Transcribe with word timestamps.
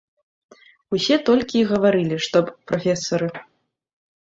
Усе 0.97 1.19
толькі 1.29 1.55
й 1.61 1.69
гаварылі, 1.75 2.21
што 2.27 2.35
аб 2.47 2.53
прафесары. 2.73 3.27